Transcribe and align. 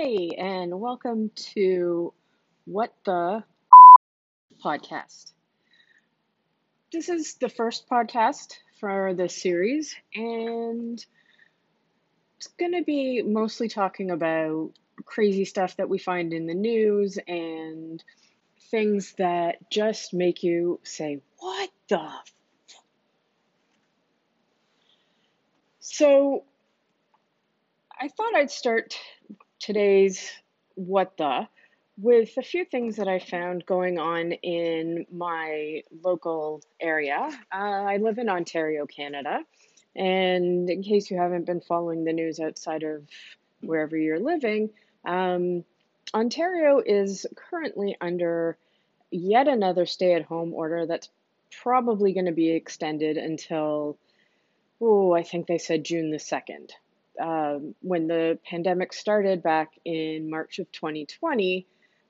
Hey, 0.00 0.30
and 0.38 0.78
welcome 0.78 1.32
to 1.54 2.14
What 2.66 2.94
the 3.04 3.42
podcast. 4.64 5.32
This 6.92 7.08
is 7.08 7.34
the 7.34 7.48
first 7.48 7.88
podcast 7.88 8.52
for 8.78 9.12
this 9.14 9.42
series, 9.42 9.96
and 10.14 11.04
it's 12.36 12.46
going 12.46 12.74
to 12.74 12.84
be 12.84 13.22
mostly 13.22 13.68
talking 13.68 14.12
about 14.12 14.70
crazy 15.04 15.44
stuff 15.44 15.76
that 15.78 15.88
we 15.88 15.98
find 15.98 16.32
in 16.32 16.46
the 16.46 16.54
news 16.54 17.18
and 17.26 18.00
things 18.70 19.14
that 19.18 19.68
just 19.68 20.14
make 20.14 20.44
you 20.44 20.78
say, 20.84 21.20
What 21.40 21.70
the? 21.88 21.98
F-? 21.98 22.34
So, 25.80 26.44
I 28.00 28.06
thought 28.06 28.36
I'd 28.36 28.52
start 28.52 28.96
today's 29.58 30.30
What 30.74 31.16
the 31.16 31.48
with 32.00 32.36
a 32.36 32.42
few 32.42 32.64
things 32.64 32.96
that 32.96 33.08
I 33.08 33.18
found 33.18 33.66
going 33.66 33.98
on 33.98 34.30
in 34.32 35.04
my 35.12 35.82
local 36.04 36.62
area. 36.80 37.28
Uh, 37.52 37.56
I 37.56 37.96
live 37.96 38.18
in 38.18 38.28
Ontario, 38.28 38.86
Canada. 38.86 39.40
And 39.96 40.70
in 40.70 40.82
case 40.84 41.10
you 41.10 41.18
haven't 41.18 41.44
been 41.44 41.60
following 41.60 42.04
the 42.04 42.12
news 42.12 42.38
outside 42.38 42.84
of 42.84 43.02
wherever 43.60 43.96
you're 43.96 44.20
living, 44.20 44.70
um, 45.04 45.64
Ontario 46.14 46.80
is 46.84 47.26
currently 47.34 47.96
under 48.00 48.56
yet 49.10 49.48
another 49.48 49.84
stay 49.84 50.14
at 50.14 50.22
home 50.22 50.54
order 50.54 50.86
that's 50.86 51.08
probably 51.62 52.12
going 52.12 52.26
to 52.26 52.32
be 52.32 52.50
extended 52.50 53.16
until, 53.16 53.98
oh, 54.80 55.12
I 55.12 55.24
think 55.24 55.46
they 55.46 55.58
said 55.58 55.84
June 55.84 56.10
the 56.10 56.18
2nd. 56.18 56.70
Um, 57.20 57.74
when 57.80 58.06
the 58.06 58.38
pandemic 58.48 58.92
started 58.92 59.42
back 59.42 59.72
in 59.84 60.30
March 60.30 60.58
of 60.58 60.70
2020, 60.72 61.66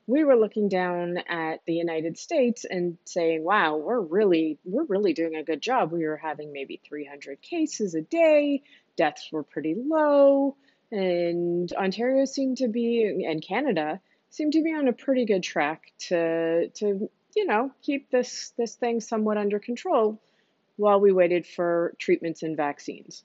we 0.07 0.23
were 0.23 0.35
looking 0.35 0.69
down 0.69 1.17
at 1.27 1.61
the 1.65 1.73
United 1.73 2.17
States 2.17 2.65
and 2.65 2.97
saying, 3.05 3.43
"Wow, 3.43 3.77
we're 3.77 3.99
really 3.99 4.57
we're 4.65 4.85
really 4.85 5.13
doing 5.13 5.35
a 5.35 5.43
good 5.43 5.61
job." 5.61 5.91
We 5.91 6.05
were 6.05 6.17
having 6.17 6.51
maybe 6.51 6.81
300 6.87 7.41
cases 7.41 7.93
a 7.93 8.01
day, 8.01 8.63
deaths 8.95 9.29
were 9.31 9.43
pretty 9.43 9.75
low, 9.75 10.55
and 10.91 11.71
Ontario 11.73 12.25
seemed 12.25 12.57
to 12.57 12.67
be 12.67 13.23
and 13.27 13.41
Canada 13.41 14.01
seemed 14.31 14.53
to 14.53 14.63
be 14.63 14.73
on 14.73 14.87
a 14.87 14.93
pretty 14.93 15.25
good 15.25 15.43
track 15.43 15.91
to 16.07 16.69
to 16.69 17.09
you 17.35 17.45
know 17.45 17.71
keep 17.81 18.09
this 18.09 18.51
this 18.57 18.75
thing 18.75 18.99
somewhat 18.99 19.37
under 19.37 19.59
control 19.59 20.19
while 20.75 20.99
we 20.99 21.11
waited 21.11 21.45
for 21.45 21.93
treatments 21.99 22.41
and 22.41 22.57
vaccines. 22.57 23.23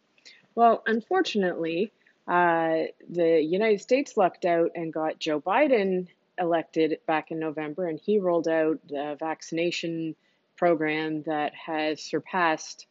Well, 0.55 0.83
unfortunately, 0.87 1.93
uh, 2.29 2.85
the 3.09 3.41
United 3.43 3.81
States 3.81 4.17
lucked 4.17 4.45
out 4.45 4.71
and 4.75 4.93
got 4.93 5.19
Joe 5.19 5.41
Biden 5.41 6.09
elected 6.39 6.99
back 7.07 7.31
in 7.31 7.39
November, 7.39 7.87
and 7.87 8.01
he 8.01 8.19
rolled 8.19 8.49
out 8.49 8.81
the 8.89 9.17
vaccination 9.19 10.17
program 10.57 11.23
that 11.25 11.53
has 11.55 12.01
surpassed 12.01 12.87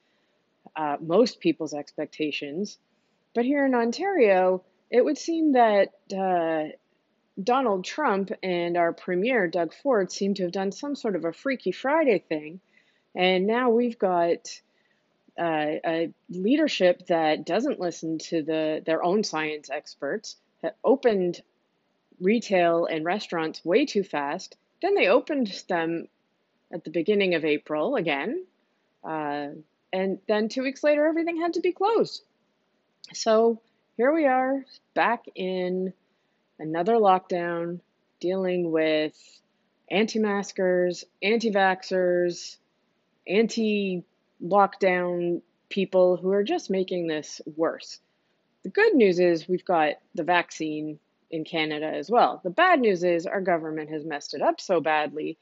uh, 0.75 0.97
most 0.99 1.39
people's 1.39 1.73
expectations. 1.73 2.77
But 3.33 3.45
here 3.45 3.65
in 3.65 3.75
Ontario, 3.75 4.63
it 4.91 5.03
would 5.03 5.17
seem 5.17 5.53
that 5.53 5.93
uh, 6.15 6.75
Donald 7.41 7.85
Trump 7.85 8.31
and 8.43 8.77
our 8.77 8.93
premier, 8.93 9.47
Doug 9.47 9.73
Ford, 9.73 10.11
seem 10.11 10.35
to 10.35 10.43
have 10.43 10.51
done 10.51 10.71
some 10.71 10.95
sort 10.95 11.15
of 11.15 11.25
a 11.25 11.33
Freaky 11.33 11.71
Friday 11.71 12.19
thing. 12.19 12.59
And 13.15 13.47
now 13.47 13.69
we've 13.71 13.97
got 13.97 14.61
uh, 15.37 15.79
a 15.85 16.13
leadership 16.29 17.07
that 17.07 17.45
doesn't 17.45 17.79
listen 17.79 18.19
to 18.19 18.43
the 18.43 18.81
their 18.85 19.03
own 19.03 19.23
science 19.23 19.69
experts, 19.69 20.35
that 20.61 20.77
opened 20.83 21.41
retail 22.19 22.85
and 22.85 23.05
restaurants 23.05 23.63
way 23.65 23.85
too 23.85 24.03
fast. 24.03 24.55
Then 24.81 24.95
they 24.95 25.07
opened 25.07 25.63
them 25.67 26.07
at 26.73 26.83
the 26.83 26.89
beginning 26.89 27.35
of 27.35 27.45
April 27.45 27.95
again. 27.95 28.45
Uh, 29.03 29.49
and 29.91 30.19
then 30.27 30.49
two 30.49 30.63
weeks 30.63 30.83
later, 30.83 31.05
everything 31.05 31.39
had 31.39 31.53
to 31.53 31.61
be 31.61 31.71
closed. 31.71 32.23
So 33.13 33.61
here 33.97 34.13
we 34.13 34.25
are 34.25 34.65
back 34.93 35.25
in 35.35 35.93
another 36.57 36.93
lockdown, 36.93 37.79
dealing 38.19 38.71
with 38.71 39.15
anti 39.91 40.19
maskers, 40.19 41.03
anti 41.21 41.51
vaxxers, 41.51 42.57
anti 43.27 44.03
lockdown 44.43 45.41
people 45.69 46.17
who 46.17 46.31
are 46.31 46.43
just 46.43 46.69
making 46.69 47.07
this 47.07 47.41
worse. 47.55 47.99
The 48.63 48.69
good 48.69 48.93
news 48.93 49.19
is 49.19 49.47
we've 49.47 49.65
got 49.65 49.95
the 50.15 50.23
vaccine 50.23 50.99
in 51.31 51.43
Canada 51.43 51.87
as 51.87 52.09
well. 52.09 52.41
The 52.43 52.49
bad 52.49 52.79
news 52.79 53.03
is 53.03 53.25
our 53.25 53.41
government 53.41 53.89
has 53.89 54.05
messed 54.05 54.33
it 54.33 54.41
up 54.41 54.61
so 54.61 54.79
badly 54.79 55.37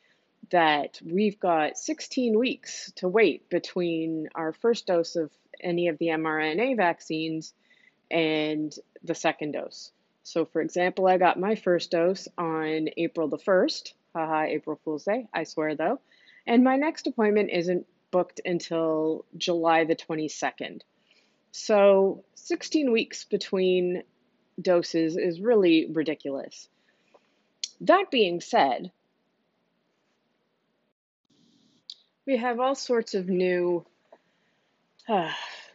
that 0.50 1.00
we've 1.04 1.40
got 1.40 1.78
16 1.78 2.38
weeks 2.38 2.92
to 2.96 3.08
wait 3.08 3.50
between 3.50 4.30
our 4.34 4.54
first 4.54 4.88
dose 4.88 5.16
of 5.16 5.30
any 5.60 5.88
of 5.88 5.98
the 5.98 6.08
mRNA 6.08 6.78
vaccines 6.78 7.54
and 8.10 8.74
the 9.04 9.16
second 9.16 9.52
dose. 9.52 9.92
So, 10.24 10.46
for 10.46 10.62
example, 10.62 11.08
I 11.08 11.18
got 11.18 11.40
my 11.40 11.56
first 11.56 11.92
dose 11.92 12.28
on 12.38 12.90
April 12.98 13.28
the 13.28 13.38
1st. 13.38 13.94
Haha, 14.16 14.44
April 14.44 14.80
Fool's 14.84 15.06
Day. 15.06 15.28
I 15.34 15.44
swear 15.44 15.76
though. 15.76 16.00
And 16.46 16.64
my 16.64 16.76
next 16.76 17.08
appointment 17.08 17.50
isn't 17.52 17.86
booked 18.12 18.42
until 18.46 19.26
July 19.38 19.86
the 19.86 19.96
22nd. 19.96 20.82
So, 21.52 22.24
16 22.36 22.92
weeks 22.92 23.26
between 23.26 24.04
doses 24.62 25.18
is 25.18 25.42
really 25.42 25.88
ridiculous. 25.92 26.68
That 27.82 28.12
being 28.12 28.42
said, 28.42 28.92
we 32.26 32.38
have 32.38 32.60
all 32.60 32.76
sorts 32.76 33.16
of 33.16 33.28
new 33.28 33.86
uh, 35.10 35.32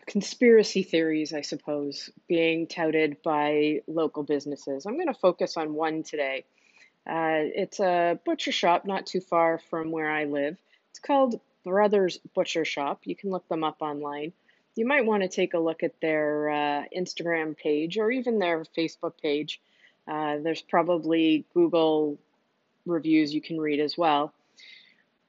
conspiracy 0.07 0.83
theories, 0.83 1.33
I 1.33 1.41
suppose, 1.41 2.11
being 2.29 2.67
touted 2.67 3.23
by 3.23 3.83
local 3.87 4.23
businesses. 4.23 4.87
I'm 4.87 4.95
going 4.95 5.09
to 5.09 5.15
focus 5.15 5.57
on 5.57 5.75
one 5.75 6.05
today. 6.05 6.45
Uh, 7.09 7.43
it's 7.55 7.81
a 7.81 8.19
butcher 8.25 8.53
shop 8.53 8.85
not 8.85 9.07
too 9.07 9.21
far 9.21 9.59
from 9.59 9.91
where 9.91 10.11
I 10.11 10.25
live. 10.25 10.57
It's 10.91 10.99
called 10.99 11.41
Brothers 11.67 12.19
Butcher 12.33 12.65
Shop. 12.65 13.01
You 13.05 13.17
can 13.17 13.31
look 13.31 13.49
them 13.49 13.65
up 13.65 13.79
online. 13.81 14.33
You 14.77 14.87
might 14.87 15.05
want 15.05 15.25
to 15.25 15.29
take 15.29 15.53
a 15.53 15.59
look 15.59 15.83
at 15.83 16.01
their 16.01 16.49
uh, 16.49 16.85
Instagram 16.97 17.57
page 17.57 17.99
or 17.99 18.11
even 18.11 18.39
their 18.39 18.63
Facebook 18.77 19.15
page. 19.21 19.61
Uh, 20.07 20.37
there's 20.39 20.63
probably 20.63 21.45
Google 21.55 22.19
reviews 22.87 23.35
you 23.35 23.41
can 23.41 23.61
read 23.61 23.81
as 23.81 23.99
well. 23.99 24.33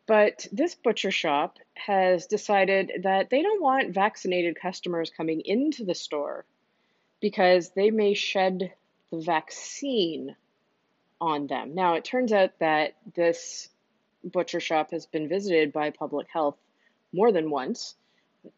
But 0.06 0.48
this 0.52 0.76
butcher 0.76 1.12
shop 1.12 1.58
has 1.74 2.28
decided 2.28 3.02
that 3.04 3.32
they 3.32 3.42
don't 3.42 3.62
want 3.62 3.94
vaccinated 3.94 4.60
customers 4.62 5.10
coming 5.10 5.42
into 5.42 5.86
the 5.86 5.96
store 5.96 6.46
because 7.20 7.72
they 7.72 7.90
may 7.90 8.14
shed 8.14 8.74
the 9.12 9.20
vaccine 9.20 10.36
on 11.20 11.48
them. 11.48 11.74
Now, 11.74 11.96
it 11.96 12.06
turns 12.06 12.32
out 12.32 12.52
that 12.60 12.96
this 13.16 13.70
butcher 14.24 14.60
shop 14.60 14.92
has 14.92 15.06
been 15.06 15.28
visited 15.30 15.72
by 15.72 15.90
public 15.90 16.28
health 16.32 16.58
more 17.14 17.32
than 17.32 17.50
once. 17.50 17.96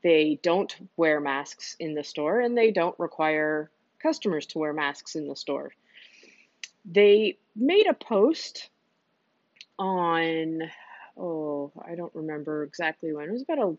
They 0.04 0.40
don't 0.44 0.76
wear 0.98 1.20
masks 1.20 1.76
in 1.80 1.96
the 1.96 2.04
store 2.04 2.42
and 2.42 2.58
they 2.58 2.72
don't 2.72 2.98
require 3.00 3.70
customers 4.02 4.46
to 4.48 4.60
wear 4.60 4.74
masks 4.74 5.16
in 5.16 5.28
the 5.28 5.36
store. 5.36 5.72
They 6.86 7.38
made 7.56 7.88
a 7.88 7.94
post 7.94 8.70
on, 9.78 10.62
oh, 11.18 11.72
I 11.88 11.96
don't 11.96 12.14
remember 12.16 12.64
exactly 12.64 13.14
when, 13.14 13.30
it 13.30 13.32
was 13.32 13.44
about 13.44 13.60
a 13.60 13.78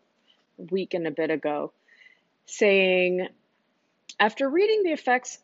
week 0.71 0.93
and 0.93 1.07
a 1.07 1.11
bit 1.11 1.29
ago, 1.29 1.71
saying, 2.45 3.27
after 4.19 4.49
reading 4.49 4.83
the 4.83 4.91
effects 4.91 5.39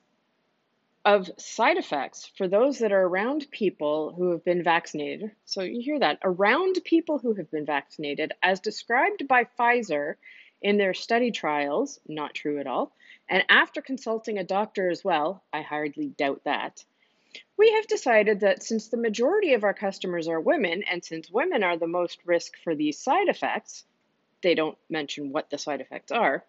of 1.05 1.29
side 1.37 1.77
effects 1.77 2.29
for 2.37 2.47
those 2.47 2.79
that 2.79 2.91
are 2.91 3.03
around 3.03 3.47
people 3.49 4.13
who 4.17 4.31
have 4.31 4.43
been 4.43 4.63
vaccinated. 4.63 5.31
So 5.45 5.61
you 5.61 5.81
hear 5.81 5.99
that 5.99 6.19
around 6.23 6.79
people 6.83 7.17
who 7.17 7.33
have 7.35 7.49
been 7.49 7.65
vaccinated, 7.65 8.33
as 8.43 8.59
described 8.59 9.27
by 9.27 9.45
Pfizer 9.57 10.15
in 10.61 10.77
their 10.77 10.93
study 10.93 11.31
trials, 11.31 11.99
not 12.07 12.33
true 12.33 12.59
at 12.59 12.67
all. 12.67 12.91
And 13.29 13.43
after 13.47 13.81
consulting 13.81 14.37
a 14.37 14.43
doctor 14.43 14.89
as 14.89 15.03
well, 15.03 15.43
I 15.53 15.61
hardly 15.61 16.07
doubt 16.07 16.41
that. 16.45 16.83
We 17.57 17.71
have 17.73 17.87
decided 17.87 18.41
that 18.41 18.63
since 18.63 18.87
the 18.87 18.97
majority 18.97 19.53
of 19.53 19.63
our 19.63 19.73
customers 19.73 20.27
are 20.27 20.39
women, 20.39 20.83
and 20.83 21.03
since 21.03 21.29
women 21.29 21.63
are 21.63 21.77
the 21.77 21.87
most 21.87 22.19
risk 22.25 22.53
for 22.63 22.75
these 22.75 22.99
side 22.99 23.27
effects, 23.27 23.85
they 24.41 24.55
don't 24.55 24.77
mention 24.89 25.31
what 25.31 25.49
the 25.49 25.57
side 25.57 25.81
effects 25.81 26.11
are. 26.11 26.43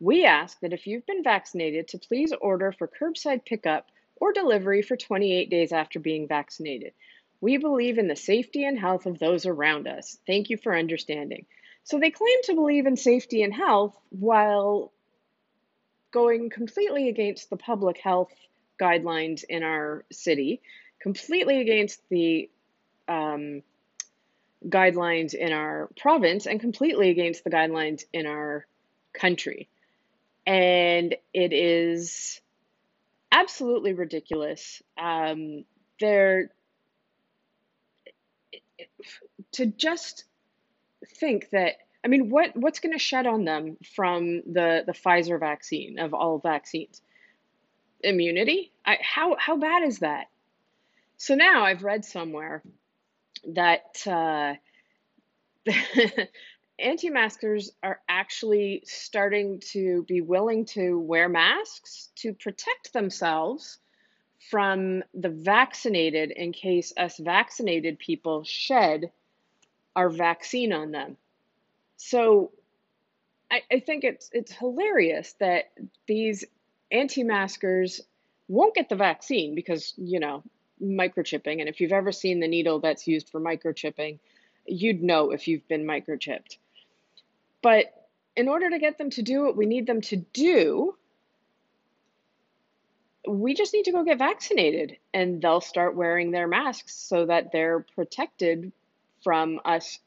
We 0.00 0.24
ask 0.24 0.58
that 0.60 0.72
if 0.72 0.86
you've 0.86 1.06
been 1.06 1.22
vaccinated 1.22 1.88
to 1.88 1.98
please 1.98 2.32
order 2.32 2.72
for 2.72 2.88
curbside 2.88 3.44
pickup 3.44 3.88
or 4.16 4.32
delivery 4.32 4.82
for 4.82 4.96
28 4.96 5.50
days 5.50 5.72
after 5.72 5.98
being 5.98 6.28
vaccinated. 6.28 6.92
We 7.40 7.58
believe 7.58 7.98
in 7.98 8.08
the 8.08 8.16
safety 8.16 8.64
and 8.64 8.78
health 8.78 9.06
of 9.06 9.18
those 9.18 9.46
around 9.46 9.86
us. 9.86 10.18
Thank 10.26 10.50
you 10.50 10.56
for 10.56 10.76
understanding. 10.76 11.46
So 11.82 11.98
they 11.98 12.10
claim 12.10 12.38
to 12.44 12.54
believe 12.54 12.86
in 12.86 12.96
safety 12.96 13.42
and 13.42 13.52
health 13.52 13.96
while 14.08 14.92
going 16.10 16.48
completely 16.48 17.08
against 17.08 17.50
the 17.50 17.56
public 17.56 17.98
health 17.98 18.32
guidelines 18.80 19.44
in 19.46 19.62
our 19.62 20.04
city, 20.10 20.62
completely 21.00 21.60
against 21.60 22.00
the 22.08 22.48
um, 23.08 23.62
guidelines 24.66 25.34
in 25.34 25.52
our 25.52 25.90
province, 25.98 26.46
and 26.46 26.60
completely 26.60 27.10
against 27.10 27.44
the 27.44 27.50
guidelines 27.50 28.04
in 28.12 28.26
our 28.26 28.66
country. 29.12 29.68
And 30.46 31.14
it 31.32 31.52
is 31.52 32.40
absolutely 33.34 33.92
ridiculous. 33.92 34.82
Um, 34.96 35.64
they're 36.00 36.50
to 39.52 39.66
just 39.66 40.24
think 41.18 41.50
that 41.50 41.74
I 42.04 42.08
mean, 42.08 42.28
what 42.28 42.54
what's 42.54 42.80
going 42.80 42.92
to 42.92 42.98
shed 42.98 43.26
on 43.26 43.44
them 43.44 43.76
from 43.94 44.42
the 44.52 44.84
the 44.86 44.92
Pfizer 44.92 45.40
vaccine 45.40 45.98
of 45.98 46.12
all 46.12 46.38
vaccines? 46.38 47.00
Immunity? 48.02 48.72
I, 48.84 48.98
how 49.00 49.36
how 49.38 49.56
bad 49.56 49.82
is 49.82 50.00
that? 50.00 50.26
So 51.16 51.34
now 51.34 51.64
I've 51.64 51.82
read 51.82 52.04
somewhere 52.04 52.62
that 53.54 54.06
uh, 54.06 54.54
anti-maskers 56.78 57.70
are 57.82 58.00
actually 58.08 58.82
starting 58.84 59.60
to 59.72 60.04
be 60.08 60.20
willing 60.20 60.64
to 60.64 60.98
wear 60.98 61.28
masks 61.28 62.10
to 62.16 62.34
protect 62.34 62.92
themselves 62.92 63.78
from 64.50 65.02
the 65.14 65.28
vaccinated 65.28 66.30
in 66.30 66.52
case 66.52 66.92
us 66.96 67.18
vaccinated 67.18 67.98
people 67.98 68.44
shed 68.44 69.10
our 69.96 70.10
vaccine 70.10 70.72
on 70.72 70.90
them. 70.90 71.16
So 71.96 72.50
I, 73.50 73.62
I 73.70 73.80
think 73.80 74.04
it's 74.04 74.28
it's 74.32 74.52
hilarious 74.52 75.34
that 75.40 75.72
these 76.06 76.44
anti-maskers 76.90 78.00
won't 78.48 78.74
get 78.74 78.88
the 78.88 78.96
vaccine 78.96 79.54
because, 79.54 79.94
you 79.96 80.20
know, 80.20 80.42
microchipping. 80.82 81.60
And 81.60 81.68
if 81.68 81.80
you've 81.80 81.92
ever 81.92 82.12
seen 82.12 82.40
the 82.40 82.48
needle 82.48 82.80
that's 82.80 83.06
used 83.06 83.30
for 83.30 83.40
microchipping, 83.40 84.18
you'd 84.66 85.02
know 85.02 85.30
if 85.30 85.48
you've 85.48 85.66
been 85.68 85.84
microchipped. 85.84 86.58
But 87.64 87.86
in 88.36 88.46
order 88.46 88.68
to 88.68 88.78
get 88.78 88.98
them 88.98 89.08
to 89.08 89.22
do 89.22 89.42
what 89.42 89.56
we 89.56 89.64
need 89.64 89.86
them 89.86 90.02
to 90.02 90.16
do, 90.16 90.94
we 93.26 93.54
just 93.54 93.72
need 93.72 93.84
to 93.84 93.92
go 93.92 94.04
get 94.04 94.18
vaccinated 94.18 94.98
and 95.14 95.40
they'll 95.40 95.62
start 95.62 95.96
wearing 95.96 96.30
their 96.30 96.46
masks 96.46 96.94
so 96.94 97.24
that 97.24 97.52
they're 97.52 97.80
protected 97.94 98.70
from 99.22 99.60
us 99.64 99.98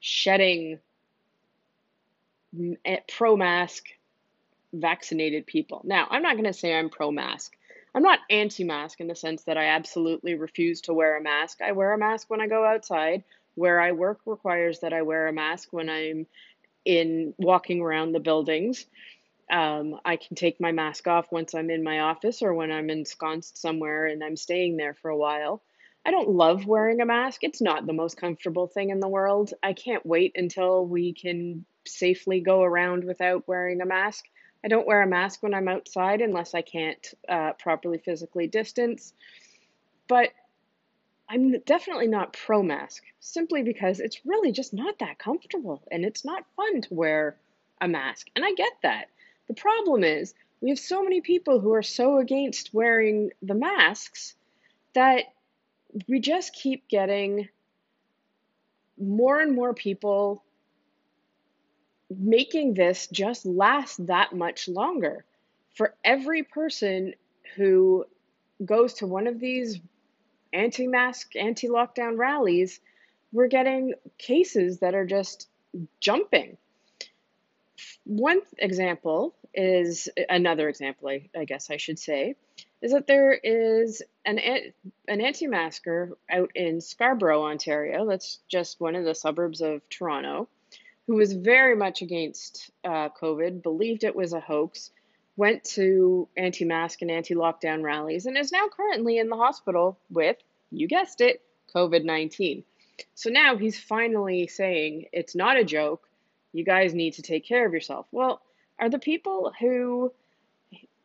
shedding 0.00 0.80
eh, 2.84 2.96
pro 3.16 3.36
mask 3.36 3.84
vaccinated 4.72 5.46
people. 5.46 5.82
Now, 5.84 6.08
I'm 6.10 6.22
not 6.22 6.34
going 6.34 6.46
to 6.46 6.52
say 6.52 6.76
I'm 6.76 6.90
pro 6.90 7.12
mask. 7.12 7.52
I'm 7.94 8.02
not 8.02 8.18
anti 8.28 8.64
mask 8.64 9.00
in 9.00 9.06
the 9.06 9.14
sense 9.14 9.44
that 9.44 9.56
I 9.56 9.66
absolutely 9.66 10.34
refuse 10.34 10.80
to 10.82 10.94
wear 10.94 11.16
a 11.16 11.22
mask. 11.22 11.60
I 11.62 11.70
wear 11.70 11.92
a 11.92 11.98
mask 11.98 12.28
when 12.28 12.40
I 12.40 12.48
go 12.48 12.64
outside. 12.64 13.22
Where 13.54 13.80
I 13.80 13.92
work 13.92 14.18
requires 14.24 14.80
that 14.80 14.94
I 14.94 15.02
wear 15.02 15.28
a 15.28 15.32
mask 15.32 15.68
when 15.72 15.90
I'm 15.90 16.26
in 16.84 17.34
walking 17.38 17.80
around 17.80 18.12
the 18.12 18.20
buildings. 18.20 18.86
Um, 19.50 20.00
I 20.04 20.16
can 20.16 20.34
take 20.34 20.60
my 20.60 20.72
mask 20.72 21.06
off 21.06 21.30
once 21.30 21.54
I'm 21.54 21.70
in 21.70 21.82
my 21.82 22.00
office 22.00 22.42
or 22.42 22.54
when 22.54 22.72
I'm 22.72 22.90
ensconced 22.90 23.58
somewhere 23.58 24.06
and 24.06 24.22
I'm 24.24 24.36
staying 24.36 24.76
there 24.76 24.94
for 24.94 25.10
a 25.10 25.16
while. 25.16 25.62
I 26.04 26.10
don't 26.10 26.30
love 26.30 26.66
wearing 26.66 27.00
a 27.00 27.06
mask. 27.06 27.44
It's 27.44 27.60
not 27.60 27.86
the 27.86 27.92
most 27.92 28.16
comfortable 28.16 28.66
thing 28.66 28.90
in 28.90 28.98
the 28.98 29.08
world. 29.08 29.52
I 29.62 29.72
can't 29.72 30.04
wait 30.04 30.32
until 30.34 30.84
we 30.84 31.12
can 31.12 31.64
safely 31.86 32.40
go 32.40 32.62
around 32.62 33.04
without 33.04 33.46
wearing 33.46 33.80
a 33.80 33.86
mask. 33.86 34.24
I 34.64 34.68
don't 34.68 34.86
wear 34.86 35.02
a 35.02 35.06
mask 35.06 35.42
when 35.42 35.54
I'm 35.54 35.68
outside 35.68 36.20
unless 36.20 36.54
I 36.54 36.62
can't 36.62 37.06
uh, 37.28 37.52
properly 37.54 37.98
physically 37.98 38.46
distance. 38.46 39.12
But 40.08 40.30
I'm 41.28 41.58
definitely 41.60 42.08
not 42.08 42.32
pro 42.32 42.62
mask 42.62 43.02
simply 43.20 43.62
because 43.62 44.00
it's 44.00 44.20
really 44.26 44.52
just 44.52 44.74
not 44.74 44.98
that 44.98 45.18
comfortable 45.18 45.82
and 45.90 46.04
it's 46.04 46.24
not 46.24 46.44
fun 46.56 46.82
to 46.82 46.94
wear 46.94 47.36
a 47.80 47.88
mask. 47.88 48.28
And 48.36 48.44
I 48.44 48.52
get 48.52 48.72
that. 48.82 49.06
The 49.48 49.54
problem 49.54 50.04
is, 50.04 50.34
we 50.60 50.68
have 50.70 50.78
so 50.78 51.02
many 51.02 51.20
people 51.20 51.58
who 51.58 51.72
are 51.72 51.82
so 51.82 52.18
against 52.18 52.72
wearing 52.72 53.30
the 53.42 53.54
masks 53.54 54.34
that 54.94 55.24
we 56.06 56.20
just 56.20 56.54
keep 56.54 56.88
getting 56.88 57.48
more 58.98 59.40
and 59.40 59.54
more 59.54 59.74
people 59.74 60.44
making 62.08 62.74
this 62.74 63.08
just 63.08 63.44
last 63.44 64.06
that 64.06 64.32
much 64.32 64.68
longer. 64.68 65.24
For 65.74 65.94
every 66.04 66.42
person 66.42 67.14
who 67.56 68.04
goes 68.64 68.94
to 68.94 69.06
one 69.06 69.26
of 69.26 69.40
these 69.40 69.80
anti 70.52 70.86
mask, 70.86 71.36
anti 71.36 71.68
lockdown 71.68 72.18
rallies, 72.18 72.80
we're 73.32 73.48
getting 73.48 73.94
cases 74.18 74.80
that 74.80 74.94
are 74.94 75.06
just 75.06 75.48
jumping 76.00 76.56
one 78.04 78.40
example 78.58 79.34
is 79.54 80.08
another 80.28 80.68
example, 80.68 81.08
I, 81.08 81.28
I 81.36 81.44
guess 81.44 81.70
I 81.70 81.76
should 81.76 81.98
say, 81.98 82.36
is 82.80 82.92
that 82.92 83.06
there 83.06 83.32
is 83.32 84.02
an 84.24 84.38
an 84.38 85.20
anti-masker 85.20 86.16
out 86.30 86.50
in 86.54 86.80
Scarborough, 86.80 87.44
Ontario. 87.44 88.06
That's 88.06 88.40
just 88.48 88.80
one 88.80 88.94
of 88.94 89.04
the 89.04 89.14
suburbs 89.14 89.60
of 89.60 89.88
Toronto, 89.88 90.48
who 91.06 91.16
was 91.16 91.32
very 91.32 91.76
much 91.76 92.02
against 92.02 92.70
uh, 92.84 93.08
COVID, 93.10 93.62
believed 93.62 94.04
it 94.04 94.16
was 94.16 94.32
a 94.32 94.40
hoax, 94.40 94.90
went 95.36 95.64
to 95.64 96.28
anti-mask 96.36 97.02
and 97.02 97.10
anti-lockdown 97.10 97.82
rallies, 97.82 98.26
and 98.26 98.36
is 98.36 98.52
now 98.52 98.68
currently 98.68 99.18
in 99.18 99.28
the 99.28 99.36
hospital 99.36 99.98
with, 100.10 100.36
you 100.70 100.86
guessed 100.86 101.20
it, 101.20 101.40
COVID 101.74 102.04
nineteen. 102.04 102.64
So 103.14 103.30
now 103.30 103.56
he's 103.56 103.80
finally 103.80 104.46
saying 104.46 105.06
it's 105.12 105.34
not 105.34 105.56
a 105.56 105.64
joke 105.64 106.06
you 106.52 106.64
guys 106.64 106.92
need 106.92 107.14
to 107.14 107.22
take 107.22 107.46
care 107.46 107.66
of 107.66 107.72
yourself. 107.72 108.06
Well, 108.12 108.42
are 108.78 108.90
the 108.90 108.98
people 108.98 109.52
who 109.58 110.12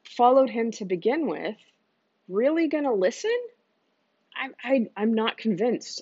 followed 0.03 0.49
him 0.49 0.71
to 0.71 0.85
begin 0.85 1.27
with 1.27 1.55
really 2.27 2.67
going 2.67 2.83
to 2.83 2.93
listen? 2.93 3.37
I, 4.35 4.49
I, 4.61 4.87
I'm 4.97 5.13
not 5.13 5.37
convinced. 5.37 6.01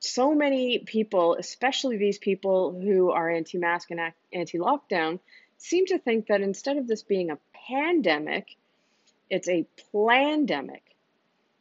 So 0.00 0.34
many 0.34 0.80
people, 0.80 1.36
especially 1.38 1.96
these 1.96 2.18
people 2.18 2.78
who 2.78 3.10
are 3.12 3.30
anti 3.30 3.58
mask 3.58 3.92
and 3.92 4.00
anti 4.32 4.58
lockdown, 4.58 5.20
seem 5.64 5.86
to 5.86 5.98
think 5.98 6.26
that 6.26 6.40
instead 6.40 6.76
of 6.76 6.86
this 6.86 7.02
being 7.02 7.30
a 7.30 7.38
pandemic, 7.68 8.56
it's 9.30 9.48
a 9.48 9.66
plandemic. 9.92 10.82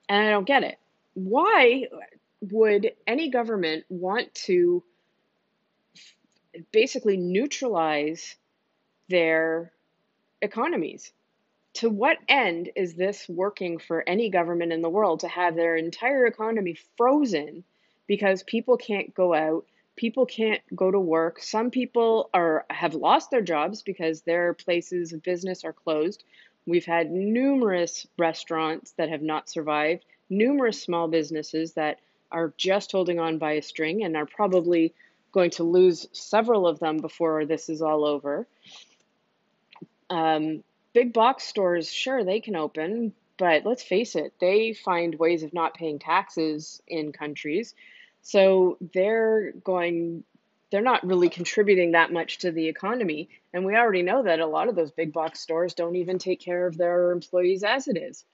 And 0.10 0.28
I 0.28 0.30
don't 0.32 0.48
get 0.48 0.64
it. 0.64 0.78
Why 1.14 1.88
would 2.42 2.92
any 3.08 3.30
government 3.30 3.86
want 3.90 4.34
to 4.34 4.84
basically 6.72 7.18
neutralize 7.18 8.36
their 9.10 9.72
economies. 10.42 11.12
To 11.76 11.90
what 11.90 12.18
end 12.28 12.70
is 12.76 12.94
this 12.94 13.28
working 13.28 13.80
for 13.80 14.08
any 14.08 14.30
government 14.30 14.72
in 14.72 14.82
the 14.82 14.90
world 14.90 15.22
to 15.22 15.28
have 15.28 15.56
their 15.56 15.76
entire 15.76 16.28
economy 16.28 16.78
frozen 16.98 17.64
because 18.06 18.44
people 18.44 18.78
can't 18.78 19.14
go 19.14 19.34
out, 19.34 19.66
people 19.96 20.26
can't 20.26 20.62
go 20.76 20.90
to 20.90 21.00
work, 21.00 21.42
some 21.42 21.70
people 21.70 22.30
are 22.34 22.66
have 22.70 22.96
lost 22.96 23.32
their 23.32 23.42
jobs 23.42 23.82
because 23.82 24.22
their 24.22 24.54
places 24.54 25.14
of 25.14 25.24
business 25.24 25.64
are 25.64 25.74
closed. 25.74 26.24
We've 26.66 26.86
had 26.86 27.12
numerous 27.12 28.08
restaurants 28.18 28.92
that 28.94 29.10
have 29.10 29.22
not 29.22 29.50
survived, 29.50 30.06
numerous 30.30 30.82
small 30.82 31.08
businesses 31.08 31.74
that 31.74 32.00
are 32.32 32.54
just 32.58 32.92
holding 32.92 33.20
on 33.20 33.38
by 33.38 33.54
a 33.54 33.62
string 33.62 34.04
and 34.04 34.16
are 34.18 34.26
probably 34.26 34.94
going 35.32 35.52
to 35.52 35.64
lose 35.64 36.08
several 36.14 36.68
of 36.68 36.80
them 36.80 36.98
before 37.00 37.46
this 37.46 37.70
is 37.70 37.82
all 37.82 38.06
over. 38.06 38.48
Um, 40.10 40.64
big 40.94 41.12
box 41.12 41.44
stores, 41.44 41.92
sure, 41.92 42.24
they 42.24 42.40
can 42.40 42.56
open, 42.56 43.14
but 43.38 43.66
let's 43.66 43.84
face 43.84 44.16
it, 44.16 44.34
they 44.40 44.74
find 44.74 45.16
ways 45.16 45.44
of 45.44 45.54
not 45.54 45.74
paying 45.74 46.00
taxes 46.00 46.82
in 46.88 47.12
countries. 47.12 47.74
So 48.24 48.78
they're 48.94 49.52
going, 49.52 50.24
they're 50.72 50.82
not 50.82 51.06
really 51.06 51.30
contributing 51.30 51.92
that 51.92 52.12
much 52.12 52.40
to 52.40 52.52
the 52.52 52.68
economy. 52.68 53.30
And 53.54 53.66
we 53.66 53.76
already 53.76 54.02
know 54.02 54.24
that 54.24 54.40
a 54.40 54.48
lot 54.48 54.70
of 54.70 54.76
those 54.76 54.92
big 54.92 55.14
box 55.14 55.42
stores 55.42 55.74
don't 55.74 55.98
even 55.98 56.18
take 56.18 56.40
care 56.40 56.66
of 56.66 56.78
their 56.78 57.12
employees 57.12 57.64
as 57.64 57.88
it 57.88 57.98
is. 57.98 58.26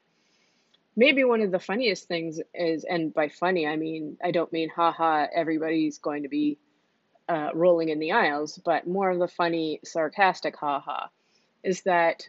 Maybe 0.95 1.23
one 1.23 1.41
of 1.41 1.51
the 1.51 1.59
funniest 1.59 2.07
things 2.07 2.39
is, 2.53 2.83
and 2.83 3.13
by 3.13 3.29
funny, 3.29 3.67
I 3.67 3.77
mean, 3.77 4.17
I 4.23 4.31
don't 4.31 4.53
mean, 4.53 4.69
haha, 4.69 5.25
everybody's 5.33 5.97
going 5.97 6.23
to 6.23 6.29
be 6.29 6.59
uh, 7.27 7.49
rolling 7.53 7.89
in 7.89 7.99
the 7.99 8.11
aisles, 8.11 8.59
but 8.63 8.87
more 8.87 9.09
of 9.09 9.19
the 9.19 9.27
funny, 9.27 9.79
sarcastic 9.83 10.55
ha 10.55 10.79
ha, 10.79 11.09
is 11.63 11.81
that 11.81 12.27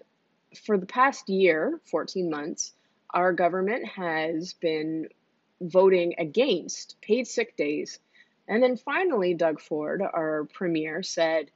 for 0.65 0.79
the 0.79 0.87
past 0.87 1.29
year, 1.29 1.81
14 1.91 2.31
months, 2.31 2.73
our 3.13 3.33
government 3.33 3.87
has 3.87 4.55
been 4.55 5.09
voting 5.61 6.15
against 6.19 6.97
paid 7.01 7.27
sick 7.27 7.57
days. 7.57 7.99
And 8.49 8.63
then 8.63 8.77
finally, 8.77 9.35
Doug 9.35 9.61
Ford, 9.61 10.03
our 10.03 10.49
premier, 10.53 11.03
said 11.03 11.51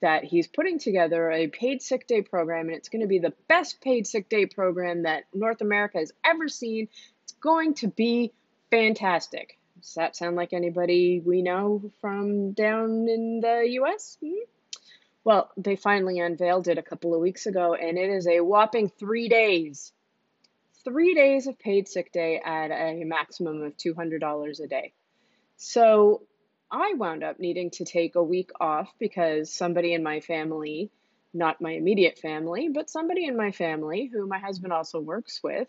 that 0.00 0.24
he's 0.24 0.46
putting 0.46 0.78
together 0.78 1.30
a 1.30 1.48
paid 1.48 1.80
sick 1.80 2.06
day 2.06 2.20
program, 2.20 2.68
and 2.68 2.76
it's 2.76 2.90
going 2.90 3.00
to 3.00 3.08
be 3.08 3.18
the 3.18 3.32
best 3.48 3.80
paid 3.80 4.06
sick 4.06 4.28
day 4.28 4.44
program 4.46 5.04
that 5.04 5.24
North 5.32 5.62
America 5.62 5.98
has 5.98 6.12
ever 6.22 6.48
seen. 6.48 6.88
It's 7.22 7.32
going 7.32 7.74
to 7.74 7.88
be 7.88 8.32
fantastic. 8.70 9.58
Does 9.80 9.94
that 9.94 10.16
sound 10.16 10.36
like 10.36 10.52
anybody 10.52 11.20
we 11.24 11.42
know 11.42 11.90
from 12.00 12.52
down 12.52 13.08
in 13.08 13.40
the 13.40 13.66
US? 13.80 14.18
Hmm? 14.22 14.32
Well, 15.24 15.50
they 15.56 15.76
finally 15.76 16.20
unveiled 16.20 16.68
it 16.68 16.76
a 16.76 16.82
couple 16.82 17.14
of 17.14 17.20
weeks 17.20 17.46
ago, 17.46 17.74
and 17.74 17.96
it 17.96 18.10
is 18.10 18.26
a 18.26 18.40
whopping 18.40 18.90
three 18.90 19.28
days. 19.28 19.92
Three 20.84 21.14
days 21.14 21.46
of 21.46 21.58
paid 21.58 21.88
sick 21.88 22.12
day 22.12 22.40
at 22.44 22.70
a 22.70 23.04
maximum 23.04 23.62
of 23.62 23.76
$200 23.76 24.60
a 24.60 24.66
day. 24.66 24.92
So 25.56 26.22
I 26.70 26.94
wound 26.94 27.22
up 27.22 27.38
needing 27.38 27.70
to 27.70 27.84
take 27.84 28.16
a 28.16 28.22
week 28.22 28.50
off 28.60 28.92
because 28.98 29.52
somebody 29.52 29.94
in 29.94 30.02
my 30.02 30.20
family, 30.20 30.90
not 31.32 31.60
my 31.60 31.72
immediate 31.72 32.18
family, 32.18 32.68
but 32.68 32.90
somebody 32.90 33.26
in 33.26 33.36
my 33.36 33.52
family 33.52 34.10
who 34.12 34.26
my 34.26 34.38
husband 34.38 34.72
also 34.72 35.00
works 35.00 35.40
with, 35.42 35.68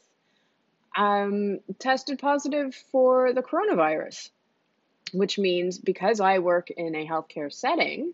um, 0.95 1.59
tested 1.79 2.19
positive 2.19 2.73
for 2.73 3.33
the 3.33 3.43
coronavirus, 3.43 4.29
which 5.13 5.37
means 5.37 5.77
because 5.77 6.19
I 6.19 6.39
work 6.39 6.71
in 6.71 6.95
a 6.95 7.07
healthcare 7.07 7.53
setting, 7.53 8.13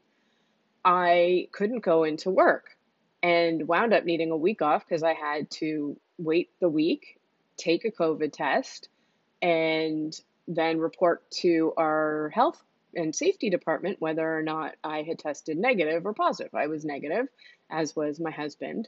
I 0.83 1.47
couldn't 1.51 1.83
go 1.83 2.03
into 2.03 2.29
work 2.29 2.75
and 3.23 3.67
wound 3.67 3.93
up 3.93 4.03
needing 4.03 4.31
a 4.31 4.37
week 4.37 4.61
off 4.61 4.83
because 4.87 5.03
I 5.03 5.13
had 5.13 5.49
to 5.51 5.97
wait 6.23 6.49
the 6.59 6.69
week, 6.69 7.19
take 7.57 7.85
a 7.85 7.91
COVID 7.91 8.31
test, 8.31 8.89
and 9.41 10.19
then 10.47 10.79
report 10.79 11.29
to 11.31 11.73
our 11.77 12.31
health 12.33 12.61
and 12.93 13.15
safety 13.15 13.49
department 13.49 14.01
whether 14.01 14.37
or 14.37 14.41
not 14.41 14.75
I 14.83 15.03
had 15.03 15.19
tested 15.19 15.57
negative 15.57 16.05
or 16.05 16.13
positive. 16.13 16.53
I 16.53 16.67
was 16.67 16.83
negative, 16.83 17.27
as 17.69 17.95
was 17.95 18.19
my 18.19 18.31
husband. 18.31 18.87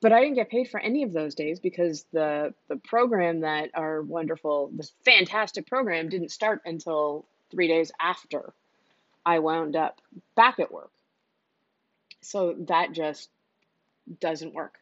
But 0.00 0.12
I 0.12 0.20
didn't 0.20 0.36
get 0.36 0.50
paid 0.50 0.68
for 0.68 0.80
any 0.80 1.02
of 1.02 1.12
those 1.12 1.34
days 1.34 1.60
because 1.60 2.06
the 2.12 2.54
the 2.68 2.76
program 2.76 3.40
that 3.40 3.70
our 3.74 4.00
wonderful, 4.00 4.70
this 4.74 4.92
fantastic 5.04 5.66
program 5.66 6.08
didn't 6.08 6.30
start 6.30 6.62
until 6.64 7.26
three 7.50 7.68
days 7.68 7.92
after 8.00 8.54
I 9.26 9.40
wound 9.40 9.76
up 9.76 10.00
back 10.36 10.58
at 10.58 10.72
work. 10.72 10.90
So 12.22 12.54
that 12.68 12.92
just 12.92 13.28
doesn't 14.20 14.54
work. 14.54 14.79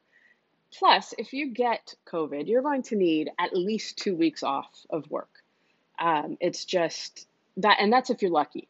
Plus, 0.77 1.15
if 1.17 1.33
you 1.33 1.53
get 1.53 1.95
COVID, 2.07 2.47
you're 2.47 2.63
going 2.63 2.83
to 2.85 2.97
need 2.97 3.31
at 3.39 3.57
least 3.57 3.99
two 3.99 4.15
weeks 4.15 4.43
off 4.43 4.69
of 4.91 5.11
work. 5.11 5.31
Um, 5.99 6.37
it's 6.41 6.65
just 6.65 7.27
that, 7.57 7.79
and 7.81 7.93
that's 7.93 8.11
if 8.11 8.23
you're 8.23 8.31
lucky. 8.31 8.69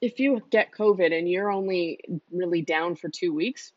If 0.00 0.20
you 0.20 0.42
get 0.50 0.72
COVID 0.72 1.16
and 1.16 1.28
you're 1.28 1.50
only 1.50 2.00
really 2.30 2.62
down 2.62 2.96
for 2.96 3.08
two 3.08 3.32
weeks, 3.32 3.72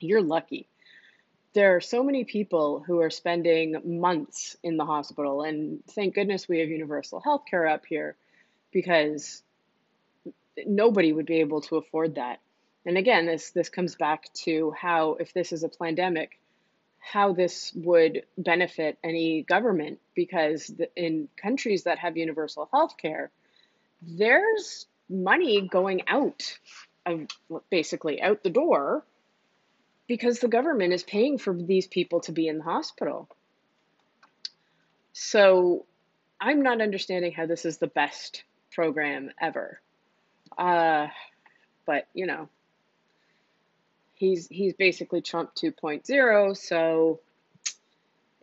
you're 0.00 0.22
lucky. 0.22 0.68
There 1.52 1.76
are 1.76 1.80
so 1.80 2.02
many 2.02 2.24
people 2.24 2.82
who 2.84 3.00
are 3.00 3.10
spending 3.10 4.00
months 4.00 4.56
in 4.64 4.76
the 4.76 4.84
hospital, 4.84 5.42
and 5.42 5.84
thank 5.90 6.14
goodness 6.16 6.48
we 6.48 6.58
have 6.58 6.68
universal 6.68 7.20
health 7.20 7.44
care 7.48 7.68
up 7.68 7.86
here 7.86 8.16
because 8.72 9.42
nobody 10.66 11.12
would 11.12 11.26
be 11.26 11.40
able 11.40 11.60
to 11.62 11.76
afford 11.76 12.16
that. 12.16 12.40
And 12.86 12.98
again, 12.98 13.26
this 13.26 13.50
this 13.50 13.68
comes 13.68 13.94
back 13.94 14.32
to 14.44 14.72
how 14.72 15.14
if 15.14 15.32
this 15.32 15.52
is 15.52 15.62
a 15.62 15.68
pandemic, 15.68 16.38
how 16.98 17.32
this 17.32 17.72
would 17.74 18.24
benefit 18.36 18.98
any 19.02 19.42
government 19.42 20.00
because 20.14 20.72
in 20.96 21.28
countries 21.36 21.84
that 21.84 21.98
have 21.98 22.16
universal 22.16 22.68
health 22.72 22.96
care, 22.96 23.30
there's 24.02 24.86
money 25.08 25.66
going 25.66 26.02
out 26.08 26.58
of 27.06 27.26
basically 27.70 28.20
out 28.20 28.42
the 28.42 28.50
door 28.50 29.04
because 30.06 30.38
the 30.40 30.48
government 30.48 30.92
is 30.92 31.02
paying 31.02 31.38
for 31.38 31.54
these 31.54 31.86
people 31.86 32.20
to 32.20 32.32
be 32.32 32.48
in 32.48 32.58
the 32.58 32.64
hospital. 32.64 33.28
So 35.12 35.86
I'm 36.40 36.62
not 36.62 36.80
understanding 36.80 37.32
how 37.32 37.46
this 37.46 37.64
is 37.64 37.78
the 37.78 37.86
best 37.86 38.44
program 38.72 39.30
ever. 39.40 39.80
Uh, 40.58 41.06
but 41.86 42.08
you 42.12 42.26
know, 42.26 42.48
he's 44.14 44.48
he's 44.48 44.74
basically 44.74 45.20
Trump 45.20 45.54
2.0, 45.54 46.56
so 46.56 47.20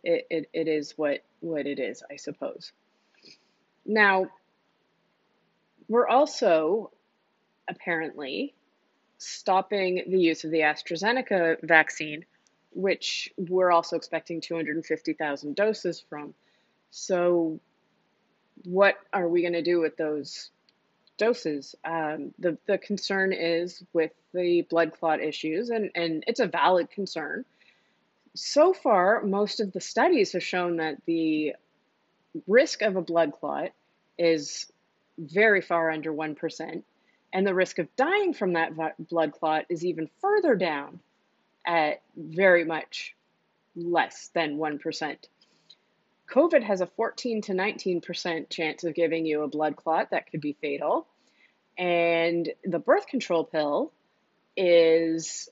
it, 0.03 0.27
it, 0.29 0.49
it 0.53 0.67
is 0.67 0.93
what 0.97 1.23
what 1.39 1.65
it 1.65 1.79
is, 1.79 2.03
I 2.09 2.17
suppose. 2.17 2.71
Now, 3.85 4.27
we're 5.87 6.07
also 6.07 6.91
apparently 7.67 8.53
stopping 9.17 10.03
the 10.07 10.19
use 10.19 10.43
of 10.43 10.51
the 10.51 10.59
AstraZeneca 10.59 11.57
vaccine, 11.63 12.25
which 12.71 13.31
we're 13.37 13.71
also 13.71 13.95
expecting 13.95 14.41
250,000 14.41 15.55
doses 15.55 16.03
from. 16.09 16.33
So, 16.91 17.59
what 18.63 18.95
are 19.13 19.27
we 19.27 19.41
going 19.41 19.53
to 19.53 19.63
do 19.63 19.79
with 19.79 19.97
those 19.97 20.51
doses. 21.21 21.75
Um, 21.85 22.33
the, 22.39 22.57
the 22.65 22.79
concern 22.79 23.31
is 23.31 23.83
with 23.93 24.11
the 24.33 24.61
blood 24.63 24.93
clot 24.93 25.21
issues, 25.21 25.69
and, 25.69 25.91
and 25.95 26.23
it's 26.27 26.39
a 26.39 26.47
valid 26.47 26.89
concern. 26.89 27.45
So 28.33 28.73
far, 28.73 29.23
most 29.23 29.59
of 29.59 29.73
the 29.73 29.81
studies 29.81 30.33
have 30.33 30.43
shown 30.43 30.77
that 30.77 30.97
the 31.05 31.55
risk 32.47 32.81
of 32.81 32.95
a 32.95 33.01
blood 33.01 33.33
clot 33.33 33.71
is 34.17 34.71
very 35.17 35.61
far 35.61 35.91
under 35.91 36.13
1%, 36.13 36.83
and 37.33 37.47
the 37.47 37.53
risk 37.53 37.79
of 37.79 37.93
dying 37.95 38.33
from 38.33 38.53
that 38.53 38.73
blood 39.09 39.33
clot 39.33 39.65
is 39.69 39.85
even 39.85 40.09
further 40.21 40.55
down 40.55 41.00
at 41.65 42.01
very 42.15 42.63
much 42.63 43.15
less 43.75 44.29
than 44.33 44.57
1%. 44.57 45.17
COVID 46.29 46.63
has 46.63 46.79
a 46.79 46.88
14 46.88 47.41
to 47.43 47.51
19% 47.51 48.50
chance 48.50 48.83
of 48.83 48.95
giving 48.95 49.25
you 49.25 49.43
a 49.43 49.50
blood 49.50 49.75
clot 49.75 50.11
that 50.11 50.31
could 50.31 50.39
be 50.39 50.53
fatal. 50.53 51.05
And 51.77 52.50
the 52.63 52.79
birth 52.79 53.07
control 53.07 53.43
pill 53.43 53.91
is 54.62 55.50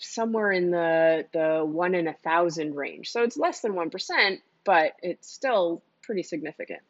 somewhere 0.00 0.50
in 0.50 0.70
the, 0.72 1.24
the 1.32 1.64
one 1.64 1.94
in 1.94 2.08
a 2.08 2.12
thousand 2.12 2.74
range. 2.74 3.10
So 3.10 3.22
it's 3.22 3.36
less 3.36 3.60
than 3.60 3.74
1%, 3.74 4.38
but 4.64 4.92
it's 5.02 5.30
still 5.30 5.82
pretty 6.02 6.24
significant. 6.24 6.80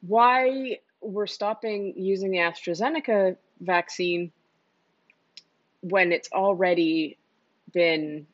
Why 0.00 0.78
we're 1.02 1.26
stopping 1.26 1.94
using 1.96 2.30
the 2.30 2.38
AstraZeneca 2.38 3.36
vaccine 3.60 4.32
when 5.80 6.12
it's 6.12 6.30
already 6.32 7.18
been 7.72 8.26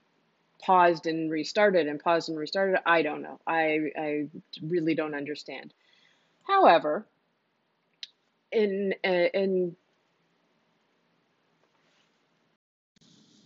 paused 0.60 1.06
and 1.06 1.28
restarted 1.28 1.88
and 1.88 1.98
paused 1.98 2.28
and 2.28 2.38
restarted, 2.38 2.76
I 2.86 3.02
don't 3.02 3.22
know. 3.22 3.40
I, 3.46 3.90
I 3.98 4.26
really 4.62 4.94
don't 4.94 5.14
understand. 5.14 5.74
However, 6.46 7.04
in 8.52 8.94
uh, 9.04 9.08
in 9.08 9.76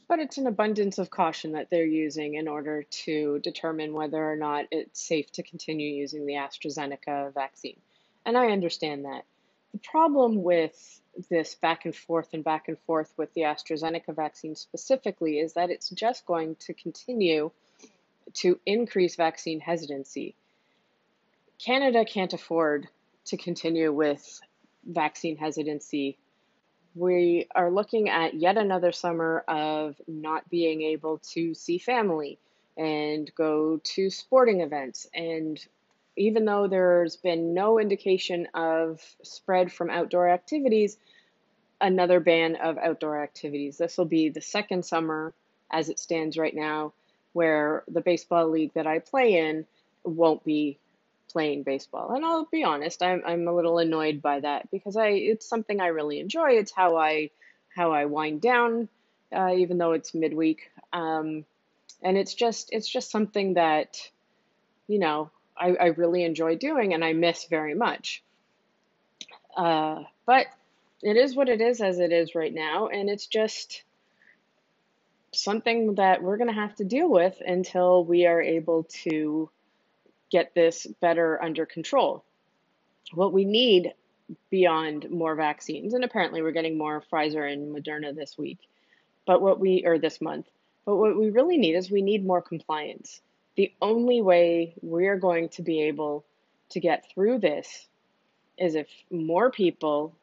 but 0.09 0.19
it's 0.19 0.39
an 0.39 0.47
abundance 0.47 0.99
of 0.99 1.11
caution 1.11 1.53
that 1.53 1.69
they're 1.71 1.85
using 1.85 2.35
in 2.35 2.49
order 2.49 2.85
to 2.85 3.39
determine 3.41 3.93
whether 3.93 4.23
or 4.25 4.37
not 4.37 4.67
it's 4.71 5.01
safe 5.01 5.31
to 5.33 5.43
continue 5.43 5.89
using 5.89 6.27
the 6.27 6.35
AstraZeneca 6.35 7.35
vaccine. 7.35 7.79
And 8.25 8.37
I 8.37 8.47
understand 8.49 9.05
that. 9.05 9.25
The 9.73 9.79
problem 9.79 10.43
with 10.43 11.01
this 11.29 11.55
back 11.55 11.85
and 11.85 11.95
forth 11.95 12.29
and 12.33 12.45
back 12.45 12.69
and 12.69 12.79
forth 12.81 13.13
with 13.17 13.33
the 13.35 13.43
AstraZeneca 13.43 14.15
vaccine 14.15 14.55
specifically 14.55 15.39
is 15.39 15.55
that 15.55 15.71
it's 15.71 15.91
just 15.91 16.27
going 16.27 16.57
to 16.61 16.75
continue 16.75 17.51
to 18.35 18.61
increase 18.67 19.17
vaccine 19.17 19.61
hesitancy. 19.61 20.35
Canada 21.59 22.05
can't 22.05 22.33
afford 22.33 22.89
to 23.27 23.37
continue 23.37 23.93
with 23.93 24.41
vaccine 24.85 25.37
hesitancy, 25.37 26.17
we 26.97 27.47
are 27.55 27.71
looking 27.71 28.09
at 28.09 28.35
yet 28.35 28.57
another 28.57 28.91
summer 28.91 29.45
of 29.47 30.01
not 30.09 30.49
being 30.49 30.81
able 30.83 31.19
to 31.19 31.53
see 31.53 31.79
family 31.79 32.39
and 32.77 33.31
go 33.35 33.79
to 33.85 34.09
sporting 34.09 34.63
events. 34.63 35.07
And 35.15 35.65
even 36.17 36.47
though 36.47 36.67
there's 36.67 37.17
been 37.17 37.53
no 37.53 37.79
indication 37.79 38.49
of 38.55 39.03
spread 39.23 39.71
from 39.71 39.91
outdoor 39.91 40.31
activities, 40.31 40.97
another 41.81 42.21
ban 42.21 42.57
of 42.57 42.79
outdoor 42.79 43.23
activities. 43.23 43.77
This 43.77 43.99
will 43.99 44.07
be 44.07 44.31
the 44.31 44.41
second 44.41 44.85
summer 44.85 45.35
as 45.71 45.91
it 45.91 45.99
stands 45.99 46.39
right 46.39 46.55
now 46.55 46.95
where 47.35 47.85
the 47.89 48.01
baseball 48.01 48.49
league 48.49 48.73
that 48.75 48.87
I 48.87 49.01
play 49.01 49.35
in 49.35 49.67
won't 50.05 50.43
be 50.45 50.79
playing 51.31 51.63
baseball. 51.63 52.15
And 52.15 52.25
I'll 52.25 52.49
be 52.51 52.65
honest, 52.65 53.03
I'm 53.03 53.23
I'm 53.27 53.49
a 53.49 53.55
little 53.55 53.79
annoyed 53.79 54.23
by 54.23 54.41
that 54.41 54.71
because 54.71 54.97
I 54.97 55.09
it's 55.09 55.49
something 55.49 55.81
I 55.81 55.89
really 55.89 56.21
enjoy. 56.21 56.53
It's 56.53 56.73
how 56.73 56.97
I 56.97 57.31
how 57.75 57.93
I 57.93 58.07
wind 58.07 58.41
down, 58.41 58.89
uh, 59.35 59.55
even 59.55 59.79
though 59.79 59.93
it's 59.93 60.15
midweek. 60.15 60.71
Um, 60.93 61.45
and 62.03 62.17
it's 62.17 62.35
just 62.35 62.71
it's 62.73 62.89
just 62.89 63.11
something 63.11 63.55
that, 63.55 64.11
you 64.87 64.99
know, 64.99 65.31
I, 65.57 65.75
I 65.75 65.87
really 65.87 66.25
enjoy 66.25 66.57
doing 66.57 66.95
and 66.95 67.05
I 67.05 67.13
miss 67.13 67.47
very 67.47 67.75
much. 67.75 68.23
Uh, 69.57 70.03
but 70.27 70.47
it 71.03 71.17
is 71.17 71.35
what 71.35 71.49
it 71.49 71.61
is 71.61 71.81
as 71.81 71.99
it 71.99 72.13
is 72.13 72.35
right 72.35 72.53
now, 72.53 72.89
and 72.89 73.09
it's 73.09 73.27
just 73.27 73.83
something 75.33 75.95
that 75.97 76.23
we're 76.23 76.37
going 76.37 76.49
to 76.49 76.61
have 76.61 76.75
to 76.77 76.85
deal 76.85 77.09
with 77.09 77.41
until 77.47 78.05
we 78.05 78.27
are 78.27 78.41
able 78.41 78.85
to 78.85 79.51
get 80.31 80.55
this 80.55 80.87
better 81.01 81.43
under 81.43 81.67
control. 81.67 82.25
What 83.13 83.33
we 83.33 83.45
need 83.45 83.93
beyond 84.51 85.09
more 85.11 85.35
vaccines, 85.37 85.95
and 85.95 86.05
apparently 86.05 86.43
we're 86.43 86.51
getting 86.51 86.77
more 86.77 87.03
Pfizer 87.13 87.51
and 87.51 87.75
Moderna 87.75 88.15
this 88.15 88.37
week, 88.37 88.59
but 89.27 89.41
what 89.41 89.61
we, 89.61 89.85
or 89.87 89.99
this 89.99 90.21
month, 90.21 90.47
but 90.85 90.97
what 90.97 91.17
we 91.17 91.31
really 91.31 91.59
need 91.59 91.75
is 91.75 91.91
we 91.91 92.03
need 92.03 92.27
more 92.27 92.43
compliance. 92.43 93.21
The 93.57 93.73
only 93.81 94.21
way 94.21 94.75
we're 94.83 95.19
going 95.19 95.49
to 95.51 95.63
be 95.63 95.83
able 95.83 96.25
to 96.71 96.81
get 96.81 97.09
through 97.13 97.39
this 97.39 97.87
is 98.59 98.75
if 98.75 98.89
more 99.11 99.51
people 99.51 100.15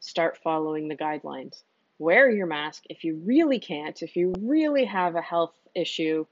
start 0.00 0.38
following 0.42 0.88
the 0.88 0.96
guidelines. 0.96 1.62
Wear 1.98 2.30
your 2.30 2.46
mask 2.46 2.84
if 2.90 3.04
you 3.04 3.20
really 3.24 3.58
can't, 3.58 4.02
if 4.02 4.16
you 4.16 4.34
really 4.40 4.84
have 4.84 5.14
a 5.14 5.22
health 5.22 5.54
issue 5.74 6.26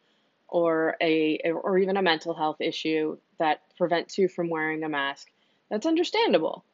or 0.49 0.97
a 1.01 1.39
or 1.45 1.79
even 1.79 1.97
a 1.97 2.03
mental 2.03 2.35
health 2.35 2.61
issue 2.61 3.17
that 3.39 3.61
prevents 3.77 4.19
you 4.19 4.29
from 4.29 4.49
wearing 4.49 4.85
a 4.85 4.89
mask. 4.89 5.29
That's 5.71 5.87
understandable. 5.87 6.65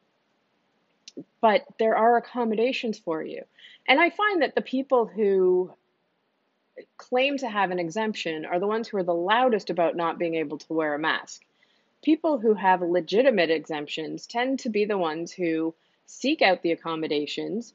But 1.41 1.65
there 1.79 1.97
are 1.97 2.17
accommodations 2.17 2.99
for 2.99 3.23
you. 3.23 3.43
And 3.89 4.01
I 4.01 4.11
find 4.11 4.43
that 4.43 4.55
the 4.55 4.63
people 4.63 5.07
who 5.07 5.73
claim 6.97 7.39
to 7.39 7.49
have 7.49 7.71
an 7.71 7.79
exemption 7.79 8.45
are 8.45 8.61
the 8.61 8.67
ones 8.67 8.89
who 8.89 8.97
are 8.97 9.05
the 9.05 9.15
loudest 9.15 9.71
about 9.71 9.97
not 9.97 10.19
being 10.19 10.37
able 10.37 10.59
to 10.59 10.73
wear 10.73 10.95
a 10.95 10.99
mask. 10.99 11.43
People 12.03 12.39
who 12.39 12.55
have 12.55 12.81
legitimate 12.81 13.51
exemptions 13.51 14.27
tend 14.27 14.61
to 14.61 14.71
be 14.71 14.85
the 14.85 14.99
ones 14.99 15.33
who 15.33 15.75
seek 16.07 16.43
out 16.43 16.63
the 16.63 16.73
accommodations 16.73 17.75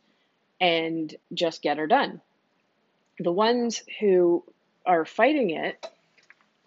and 0.59 1.15
just 1.33 1.61
get 1.61 1.77
her 1.77 1.87
done. 1.87 2.21
The 3.19 3.31
ones 3.31 3.83
who 3.99 4.43
are 4.85 5.05
fighting 5.05 5.49
it 5.51 5.87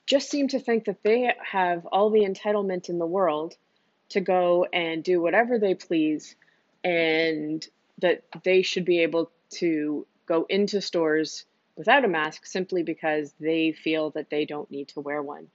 just 0.06 0.30
seem 0.30 0.48
to 0.48 0.58
think 0.58 0.86
that 0.86 1.02
they 1.02 1.32
have 1.44 1.84
all 1.86 2.10
the 2.10 2.24
entitlement 2.24 2.88
in 2.88 2.98
the 2.98 3.06
world 3.06 3.56
to 4.08 4.20
go 4.20 4.66
and 4.72 5.04
do 5.04 5.20
whatever 5.20 5.58
they 5.58 5.74
please 5.74 6.34
and 6.82 7.66
that 7.98 8.22
they 8.42 8.62
should 8.62 8.84
be 8.84 9.00
able 9.00 9.30
to 9.50 10.06
go 10.26 10.46
into 10.48 10.80
stores 10.80 11.44
without 11.76 12.04
a 12.04 12.08
mask 12.08 12.46
simply 12.46 12.82
because 12.82 13.34
they 13.38 13.72
feel 13.72 14.10
that 14.10 14.30
they 14.30 14.44
don't 14.44 14.70
need 14.70 14.88
to 14.88 15.00
wear 15.00 15.22
one. 15.22 15.46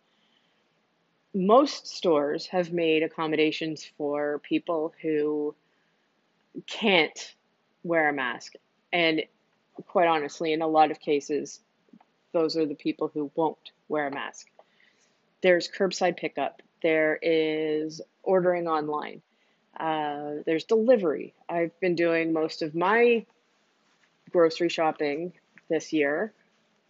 Most 1.34 1.88
stores 1.88 2.46
have 2.48 2.72
made 2.72 3.02
accommodations 3.02 3.84
for 3.98 4.40
people 4.40 4.94
who 5.02 5.56
can't 6.68 7.36
wear 7.84 8.10
a 8.10 8.14
mask. 8.14 8.54
And 8.92 9.24
quite 9.88 10.08
honestly, 10.08 10.54
in 10.54 10.62
a 10.62 10.68
lot 10.68 10.92
of 10.92 11.00
cases, 11.00 11.60
those 12.34 12.58
are 12.58 12.66
the 12.66 12.76
people 12.76 13.10
who 13.14 13.32
won't 13.36 13.72
wear 13.88 14.08
a 14.08 14.12
mask. 14.12 14.48
There's 15.42 15.70
curbside 15.70 16.18
pickup, 16.18 16.62
there 16.82 17.18
is 17.22 18.02
ordering 18.24 18.68
online, 18.68 19.22
uh, 19.80 20.42
there's 20.46 20.66
delivery. 20.66 21.34
I've 21.50 21.78
been 21.80 21.96
doing 21.96 22.34
most 22.34 22.62
of 22.62 22.76
my 22.76 23.26
grocery 24.32 24.70
shopping 24.70 25.34
this 25.70 25.94
year 25.94 26.34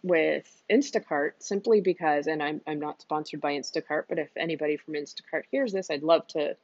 with 0.02 0.44
Instacart 0.70 1.32
simply 1.38 1.80
because, 1.80 2.26
and 2.26 2.42
I'm, 2.42 2.60
I'm 2.66 2.78
not 2.78 3.00
sponsored 3.00 3.40
by 3.40 3.54
Instacart, 3.54 4.04
but 4.08 4.18
if 4.18 4.28
anybody 4.36 4.76
from 4.76 4.94
Instacart 4.94 5.44
hears 5.50 5.72
this, 5.72 5.90
I'd 5.90 6.02
love 6.02 6.26
to 6.28 6.56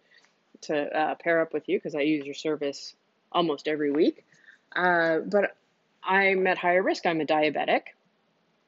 to 0.63 0.77
uh, 0.77 1.15
pair 1.15 1.41
up 1.41 1.55
with 1.55 1.69
you 1.69 1.79
because 1.79 1.95
I 1.95 2.01
use 2.01 2.27
your 2.27 2.35
service 2.35 2.95
almost 3.33 3.67
every 3.67 3.91
week. 3.91 4.25
Uh, 4.75 5.21
but 5.21 5.57
I'm 6.05 6.47
at 6.47 6.59
higher 6.59 6.83
risk. 6.83 7.07
I'm 7.07 7.21
a 7.21 7.25
diabetic. 7.25 7.83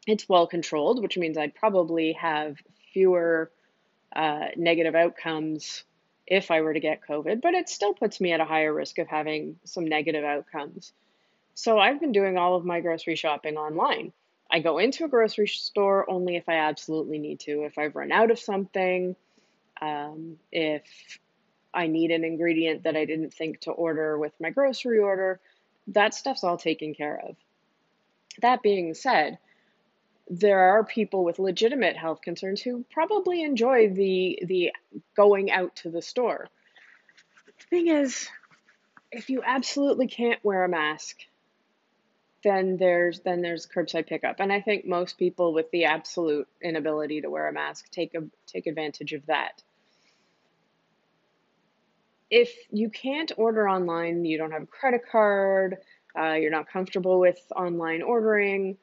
It's 0.07 0.29
well 0.29 0.47
controlled, 0.47 1.03
which 1.03 1.17
means 1.17 1.39
I'd 1.39 1.55
probably 1.55 2.13
have 2.13 2.57
fewer 2.93 3.51
uh, 4.15 4.49
negative 4.57 4.95
outcomes 4.95 5.85
if 6.27 6.51
I 6.51 6.61
were 6.61 6.75
to 6.75 6.81
get 6.81 7.07
COVID, 7.09 7.41
but 7.41 7.55
it 7.55 7.69
still 7.69 7.95
puts 7.95 8.21
me 8.21 8.33
at 8.33 8.41
a 8.41 8.45
higher 8.45 8.73
risk 8.73 8.99
of 8.99 9.09
having 9.09 9.59
some 9.65 9.87
negative 9.87 10.25
outcomes. 10.25 10.93
So 11.55 11.79
I've 11.79 12.01
been 12.01 12.13
doing 12.13 12.37
all 12.39 12.57
of 12.57 12.65
my 12.65 12.81
grocery 12.81 13.17
shopping 13.17 13.57
online. 13.57 14.13
I 14.51 14.61
go 14.61 14.79
into 14.79 15.05
a 15.05 15.09
grocery 15.09 15.49
store 15.49 16.09
only 16.11 16.37
if 16.37 16.49
I 16.49 16.57
absolutely 16.57 17.19
need 17.19 17.41
to. 17.41 17.65
If 17.65 17.79
I've 17.79 17.97
run 17.97 18.13
out 18.13 18.31
of 18.31 18.39
something, 18.39 19.17
um, 19.81 20.37
if 20.51 20.83
I 21.75 21.87
need 21.87 22.11
an 22.11 22.25
ingredient 22.25 22.85
that 22.85 22.97
I 22.97 23.05
didn't 23.05 23.33
think 23.33 23.61
to 23.61 23.71
order 23.71 24.19
with 24.19 24.33
my 24.41 24.51
grocery 24.51 24.99
order, 24.99 25.41
that 25.89 26.15
stuff's 26.15 26.45
all 26.45 26.59
taken 26.59 26.95
care 26.95 27.21
of. 27.29 27.37
That 28.41 28.63
being 28.63 28.95
said, 28.95 29.39
there 30.35 30.61
are 30.61 30.83
people 30.83 31.25
with 31.25 31.39
legitimate 31.39 31.95
health 31.95 32.23
concerns 32.23 32.63
who 32.63 32.87
probably 32.91 33.43
enjoy 33.43 33.91
the 33.91 34.43
the 34.47 34.73
going 35.15 35.51
out 35.51 35.77
to 35.77 35.91
the 35.91 36.01
store. 36.01 36.49
The 37.47 37.67
thing 37.69 37.89
is, 37.89 38.29
if 39.11 39.29
you 39.29 39.43
absolutely 39.45 40.07
can't 40.07 40.43
wear 40.43 40.65
a 40.65 40.71
mask, 40.71 41.19
then 42.43 42.79
there's 42.79 43.21
then 43.21 43.43
there's 43.43 43.67
curbside 43.67 44.07
pickup 44.09 44.37
and 44.41 44.53
i 44.53 44.61
think 44.61 44.85
most 44.85 45.17
people 45.19 45.53
with 45.53 45.71
the 45.71 45.85
absolute 45.85 46.49
inability 46.61 47.21
to 47.21 47.31
wear 47.31 47.49
a 47.49 47.53
mask 47.53 47.89
take 47.91 48.15
a 48.15 48.23
take 48.47 48.67
advantage 48.67 49.13
of 49.13 49.25
that 49.27 49.63
if 52.31 52.53
you 52.71 52.91
can't 52.91 53.31
order 53.37 53.69
online 53.69 54.25
you 54.25 54.39
don't 54.39 54.51
have 54.51 54.63
a 54.63 54.67
credit 54.67 55.03
card 55.11 55.77
uh, 56.19 56.33
you're 56.33 56.51
not 56.51 56.69
comfortable 56.69 57.21
with 57.21 57.39
online 57.55 58.03
ordering 58.03 58.77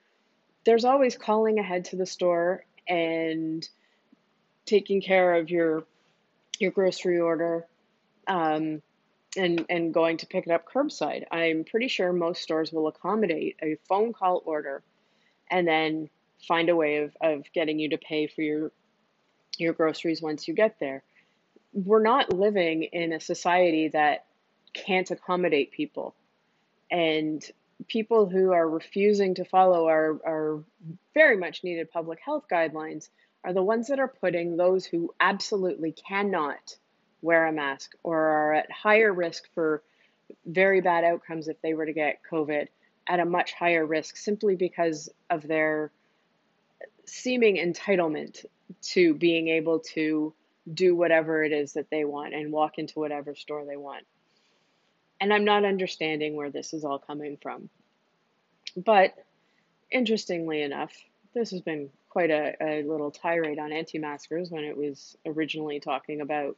there's 0.66 0.86
always 0.86 1.18
calling 1.18 1.60
ahead 1.60 1.86
to 1.86 1.96
the 1.96 2.06
store 2.06 2.66
and 2.88 3.68
taking 4.66 5.02
care 5.02 5.36
of 5.36 5.50
your 5.50 5.84
your 6.60 6.72
grocery 6.72 7.20
order 7.20 7.66
um, 8.28 8.82
and 9.38 9.66
and 9.70 9.94
going 9.94 10.18
to 10.18 10.28
pick 10.28 10.46
it 10.46 10.52
up 10.52 10.66
curbside. 10.72 11.24
I'm 11.32 11.64
pretty 11.64 11.88
sure 11.88 12.12
most 12.12 12.42
stores 12.42 12.72
will 12.72 12.88
accommodate 12.88 13.58
a 13.62 13.78
phone 13.88 14.14
call 14.14 14.42
order 14.46 14.84
and 15.50 15.68
then 15.68 16.10
find 16.48 16.70
a 16.70 16.76
way 16.76 16.98
of, 16.98 17.16
of 17.22 17.44
getting 17.54 17.80
you 17.80 17.90
to 17.90 17.98
pay 17.98 18.28
for 18.28 18.42
your 18.42 18.72
your 19.58 19.74
groceries 19.74 20.22
once 20.22 20.48
you 20.48 20.54
get 20.54 20.80
there. 20.80 21.04
We're 21.74 22.04
not 22.04 22.34
living 22.34 22.84
in 22.84 23.14
a 23.14 23.20
society 23.20 23.90
that 23.90 24.26
can't 24.74 25.10
accommodate 25.12 25.72
people. 25.72 26.16
And 26.90 27.44
people 27.88 28.28
who 28.28 28.52
are 28.52 28.70
refusing 28.70 29.36
to 29.36 29.46
follow 29.46 29.88
our, 29.88 30.20
our 30.26 30.64
very 31.14 31.38
much 31.38 31.64
needed 31.64 31.92
public 31.92 32.20
health 32.24 32.46
guidelines 32.52 33.10
are 33.44 33.54
the 33.54 33.64
ones 33.64 33.88
that 33.88 34.00
are 34.00 34.08
putting 34.08 34.58
those 34.58 34.86
who 34.86 35.14
absolutely 35.20 35.92
cannot 35.92 36.76
wear 37.22 37.48
a 37.48 37.52
mask 37.52 37.92
or 38.04 38.18
are 38.18 38.54
at 38.54 38.72
higher 38.72 39.14
risk 39.14 39.44
for 39.54 39.82
very 40.46 40.82
bad 40.82 41.04
outcomes 41.04 41.48
if 41.48 41.62
they 41.62 41.74
were 41.74 41.86
to 41.86 41.94
get 41.94 42.22
COVID 42.30 42.68
at 43.08 43.20
a 43.20 43.26
much 43.26 43.54
higher 43.54 43.86
risk 43.86 44.18
simply 44.18 44.56
because 44.56 45.10
of 45.30 45.48
their 45.48 45.92
seeming 47.06 47.56
entitlement 47.56 48.46
to 48.82 49.14
being 49.16 49.48
able 49.48 49.80
to 49.80 50.34
do 50.72 50.96
whatever 50.96 51.44
it 51.44 51.52
is 51.52 51.74
that 51.74 51.90
they 51.90 52.06
want 52.06 52.34
and 52.34 52.52
walk 52.52 52.78
into 52.78 53.00
whatever 53.00 53.34
store 53.34 53.66
they 53.66 53.78
want. 53.78 54.06
And 55.22 55.34
I'm 55.34 55.46
not 55.46 55.66
understanding 55.66 56.36
where 56.36 56.50
this 56.50 56.74
is 56.74 56.84
all 56.86 57.00
coming 57.00 57.38
from. 57.42 57.70
But 58.78 59.14
interestingly 59.92 60.62
enough, 60.62 60.94
this 61.34 61.52
has 61.52 61.62
been 61.62 61.90
quite 62.10 62.32
a, 62.32 62.56
a 62.62 62.84
little 62.84 63.12
tirade 63.12 63.60
on 63.60 63.72
anti 63.72 64.00
maskers 64.00 64.50
when 64.50 64.64
it 64.64 64.76
was 64.76 65.18
originally 65.26 65.80
talking 65.80 66.22
about 66.22 66.58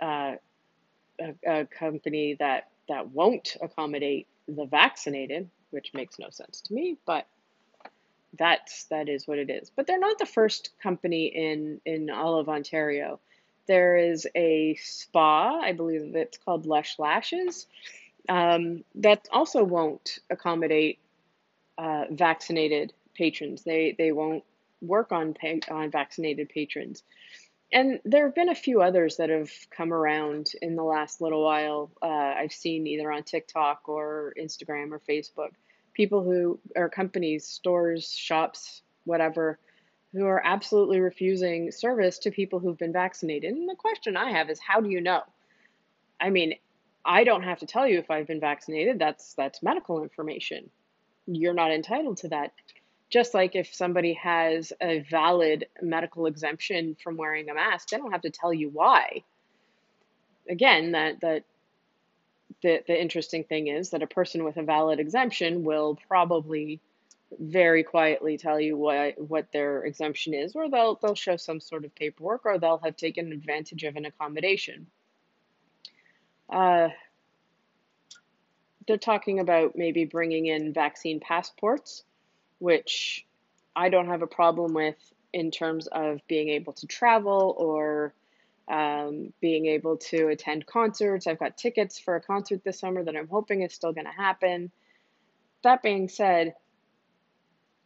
uh, 0.00 0.34
a, 1.20 1.34
a 1.46 1.66
company 1.66 2.36
that 2.38 2.68
that 2.88 3.08
won't 3.10 3.56
accommodate 3.62 4.26
the 4.48 4.66
vaccinated, 4.66 5.48
which 5.70 5.94
makes 5.94 6.18
no 6.18 6.30
sense 6.30 6.60
to 6.62 6.74
me, 6.74 6.98
but 7.06 7.26
that's 8.38 8.84
that 8.84 9.08
is 9.08 9.28
what 9.28 9.38
it 9.38 9.50
is. 9.50 9.70
But 9.70 9.86
they're 9.86 9.98
not 9.98 10.18
the 10.18 10.26
first 10.26 10.70
company 10.82 11.26
in 11.26 11.80
in 11.84 12.10
all 12.10 12.38
of 12.38 12.48
Ontario. 12.48 13.20
There 13.66 13.96
is 13.96 14.26
a 14.34 14.74
spa, 14.76 15.60
I 15.60 15.72
believe 15.72 16.14
it's 16.14 16.38
called 16.38 16.66
Lush 16.66 16.98
Lashes, 16.98 17.66
um, 18.28 18.84
that 18.96 19.28
also 19.32 19.64
won't 19.64 20.18
accommodate 20.30 20.98
uh, 21.78 22.04
vaccinated 22.10 22.92
patrons. 23.14 23.62
They 23.62 23.94
they 23.96 24.12
won't 24.12 24.44
work 24.80 25.12
on 25.12 25.34
on 25.70 25.90
vaccinated 25.90 26.48
patrons 26.48 27.02
and 27.72 28.00
there 28.04 28.26
have 28.26 28.34
been 28.34 28.50
a 28.50 28.54
few 28.54 28.82
others 28.82 29.16
that 29.16 29.30
have 29.30 29.50
come 29.70 29.92
around 29.92 30.52
in 30.60 30.76
the 30.76 30.82
last 30.82 31.20
little 31.20 31.42
while. 31.42 31.90
Uh, 32.02 32.06
I've 32.06 32.52
seen 32.52 32.86
either 32.86 33.10
on 33.10 33.22
TikTok 33.22 33.88
or 33.88 34.34
Instagram 34.38 34.92
or 34.92 35.00
Facebook, 35.00 35.52
people 35.94 36.22
who 36.22 36.58
are 36.76 36.90
companies, 36.90 37.46
stores, 37.46 38.12
shops, 38.12 38.82
whatever, 39.04 39.58
who 40.12 40.26
are 40.26 40.42
absolutely 40.44 41.00
refusing 41.00 41.70
service 41.70 42.18
to 42.18 42.30
people 42.30 42.58
who've 42.58 42.78
been 42.78 42.92
vaccinated. 42.92 43.52
And 43.52 43.68
the 43.68 43.74
question 43.74 44.16
I 44.16 44.30
have 44.32 44.50
is, 44.50 44.60
how 44.60 44.80
do 44.80 44.90
you 44.90 45.00
know? 45.00 45.22
I 46.20 46.30
mean, 46.30 46.54
I 47.04 47.24
don't 47.24 47.42
have 47.42 47.60
to 47.60 47.66
tell 47.66 47.86
you 47.86 47.98
if 47.98 48.10
I've 48.10 48.26
been 48.26 48.40
vaccinated. 48.40 48.98
That's 48.98 49.34
that's 49.34 49.62
medical 49.62 50.02
information. 50.02 50.70
You're 51.26 51.54
not 51.54 51.72
entitled 51.72 52.18
to 52.18 52.28
that. 52.28 52.52
Just 53.10 53.34
like 53.34 53.56
if 53.56 53.74
somebody 53.74 54.14
has 54.14 54.72
a 54.80 55.00
valid 55.10 55.66
medical 55.80 56.26
exemption 56.26 56.96
from 57.02 57.16
wearing 57.16 57.50
a 57.50 57.54
mask, 57.54 57.88
they 57.88 57.96
don't 57.96 58.12
have 58.12 58.22
to 58.22 58.30
tell 58.30 58.52
you 58.52 58.68
why. 58.68 59.24
Again, 60.48 60.92
that 60.92 61.20
that 61.22 61.44
the 62.62 62.82
the 62.86 63.00
interesting 63.00 63.44
thing 63.44 63.66
is 63.66 63.90
that 63.90 64.02
a 64.02 64.06
person 64.06 64.44
with 64.44 64.56
a 64.56 64.62
valid 64.62 65.00
exemption 65.00 65.64
will 65.64 65.98
probably 66.08 66.80
very 67.38 67.82
quietly 67.82 68.38
tell 68.38 68.60
you 68.60 68.76
what 68.76 69.14
what 69.18 69.52
their 69.52 69.84
exemption 69.84 70.34
is, 70.34 70.54
or 70.54 70.68
they'll 70.68 70.98
they'll 71.02 71.14
show 71.14 71.36
some 71.36 71.60
sort 71.60 71.84
of 71.84 71.94
paperwork, 71.94 72.44
or 72.44 72.58
they'll 72.58 72.78
have 72.78 72.96
taken 72.96 73.32
advantage 73.32 73.84
of 73.84 73.96
an 73.96 74.04
accommodation. 74.04 74.86
Uh, 76.50 76.88
they're 78.86 78.96
talking 78.96 79.40
about 79.40 79.76
maybe 79.76 80.04
bringing 80.04 80.46
in 80.46 80.72
vaccine 80.72 81.20
passports, 81.20 82.02
which 82.58 83.26
I 83.74 83.88
don't 83.88 84.08
have 84.08 84.22
a 84.22 84.26
problem 84.26 84.74
with 84.74 84.96
in 85.32 85.50
terms 85.50 85.86
of 85.86 86.20
being 86.28 86.50
able 86.50 86.74
to 86.74 86.86
travel 86.86 87.54
or 87.56 88.12
um, 88.68 89.32
being 89.40 89.66
able 89.66 89.96
to 89.96 90.28
attend 90.28 90.66
concerts. 90.66 91.26
I've 91.26 91.38
got 91.38 91.56
tickets 91.56 91.98
for 91.98 92.16
a 92.16 92.20
concert 92.20 92.62
this 92.64 92.78
summer 92.78 93.02
that 93.02 93.16
I'm 93.16 93.28
hoping 93.28 93.62
is 93.62 93.72
still 93.72 93.92
going 93.92 94.06
to 94.06 94.12
happen. 94.12 94.70
That 95.62 95.82
being 95.82 96.08
said, 96.08 96.54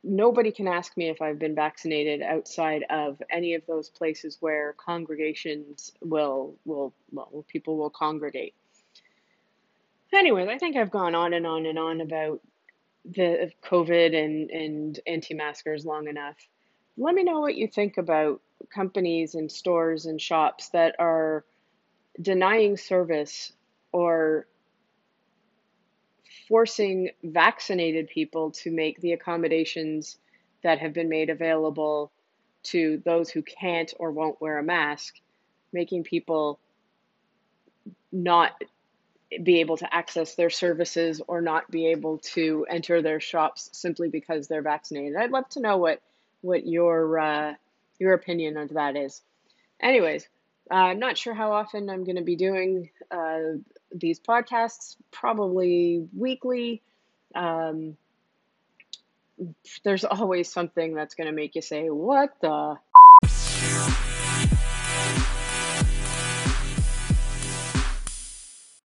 nobody 0.03 0.53
can 0.53 0.69
ask 0.69 0.97
me 0.97 1.09
if 1.09 1.21
I've 1.21 1.39
been 1.39 1.55
vaccinated 1.55 2.23
outside 2.23 2.85
of 2.91 3.21
any 3.31 3.55
of 3.55 3.63
those 3.67 3.89
places 3.89 4.39
where 4.41 4.75
congregations 4.75 5.93
will 6.01 6.55
will 6.65 6.95
well 7.11 7.45
people 7.49 7.77
will 7.77 7.91
congregate. 7.91 8.55
Anyways, 10.15 10.49
I 10.49 10.59
think 10.59 10.77
I've 10.77 10.91
gone 10.91 11.15
on 11.15 11.35
and 11.35 11.47
on 11.47 11.67
and 11.67 11.79
on 11.79 12.01
about 12.01 12.41
the 13.05 13.51
COVID 13.65 14.17
and 14.17 14.51
and 14.51 15.01
anti-maskers 15.07 15.85
long 15.85 16.09
enough. 16.09 16.37
Let 16.97 17.15
me 17.15 17.25
know 17.25 17.41
what 17.41 17.57
you 17.57 17.69
think 17.69 17.99
about 17.99 18.41
companies 18.71 19.35
and 19.35 19.51
stores 19.53 20.07
and 20.07 20.21
shops 20.21 20.71
that 20.71 20.97
are 20.99 21.45
denying 22.21 22.77
service 22.77 23.53
or 23.93 24.47
forcing 26.49 27.11
vaccinated 27.23 28.09
people 28.09 28.51
to 28.53 28.71
make 28.71 29.01
the 29.01 29.13
accommodations 29.13 30.19
that 30.63 30.79
have 30.79 30.93
been 30.93 31.09
made 31.09 31.31
available 31.31 32.11
to 32.63 33.01
those 33.05 33.31
who 33.31 33.43
can't 33.43 33.93
or 33.99 34.11
won't 34.11 34.41
wear 34.41 34.59
a 34.59 34.63
mask, 34.63 35.15
making 35.73 36.03
people 36.03 36.59
not 38.13 38.53
be 39.43 39.61
able 39.61 39.77
to 39.77 39.95
access 39.95 40.35
their 40.35 40.51
services 40.51 41.21
or 41.27 41.41
not 41.41 41.71
be 41.71 41.89
able 41.89 42.19
to 42.19 42.65
enter 42.69 43.03
their 43.03 43.21
shops 43.21 43.69
simply 43.73 44.09
because 44.09 44.47
they're 44.47 44.63
vaccinated. 44.63 45.17
I'd 45.17 45.31
love 45.31 45.49
to 45.51 45.61
know 45.61 45.77
what 45.77 46.01
what 46.43 46.67
your 46.67 47.19
uh, 47.19 47.55
your 47.99 48.13
opinion 48.15 48.57
on 48.57 48.69
that 48.73 48.97
is. 48.97 49.23
Anyways, 49.81 50.29
uh, 50.71 50.75
I'm 50.75 50.99
not 50.99 51.19
sure 51.19 51.35
how 51.35 51.53
often 51.53 51.91
I'm 51.91 52.05
going 52.05 52.17
to 52.17 52.23
be 52.23 52.37
doing 52.37 52.91
uh, 53.11 53.59
these 53.95 54.21
podcasts, 54.21 54.97
probably 55.11 56.07
weekly. 56.17 56.83
Um, 57.35 57.97
there's 59.85 60.05
always 60.05 60.51
something 60.51 60.95
that's 60.95 61.15
going 61.15 61.27
to 61.27 61.33
make 61.33 61.55
you 61.55 61.63
say, 61.63 61.89
What 61.89 62.35
the? 62.41 62.77